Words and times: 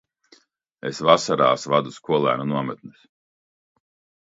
Es 0.89 1.01
vasarās 1.09 1.67
vadu 1.75 1.95
skolēnu 1.99 2.49
nometnes. 2.55 3.07